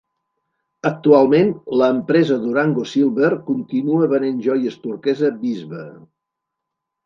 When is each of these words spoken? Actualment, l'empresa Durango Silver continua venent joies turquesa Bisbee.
Actualment, 0.89 1.51
l'empresa 1.81 2.39
Durango 2.47 2.87
Silver 2.93 3.31
continua 3.53 4.11
venent 4.17 4.43
joies 4.49 4.81
turquesa 4.89 5.33
Bisbee. 5.47 5.89